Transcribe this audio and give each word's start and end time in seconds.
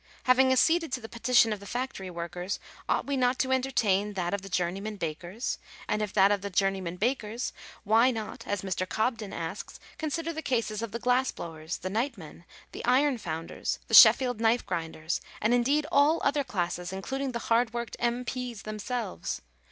Having 0.23 0.51
acceded 0.51 0.91
to 0.93 0.99
the 0.99 1.07
petition 1.07 1.53
of 1.53 1.59
the 1.59 1.67
factory 1.67 2.09
workers, 2.09 2.59
ought 2.89 3.05
we 3.05 3.15
not 3.15 3.37
to 3.37 3.51
entertain 3.51 4.13
that 4.13 4.33
of 4.33 4.41
the 4.41 4.49
journeymen 4.49 4.95
bakers? 4.95 5.59
and 5.87 6.01
if 6.01 6.11
that 6.13 6.31
of 6.31 6.41
the 6.41 6.49
journeymen 6.49 6.95
bakers, 6.97 7.53
why 7.83 8.09
not, 8.09 8.43
as 8.47 8.63
Mr. 8.63 8.89
Gobden 8.89 9.31
asks, 9.31 9.79
consider 9.99 10.33
the 10.33 10.41
cases 10.41 10.81
of 10.81 10.91
the 10.91 10.97
glass 10.97 11.29
blowers, 11.29 11.77
the 11.77 11.89
nightmen, 11.91 12.45
the 12.71 12.83
iron 12.83 13.19
founders, 13.19 13.77
the 13.89 13.93
Sheffield 13.93 14.41
knife 14.41 14.65
grinders, 14.65 15.21
and 15.39 15.53
indeed 15.53 15.85
all 15.91 16.19
other 16.23 16.43
classes, 16.43 16.91
including 16.91 17.31
the 17.31 17.37
hard 17.37 17.71
worked 17.71 17.95
M.P.s 17.99 18.63
themselves 18.63 19.41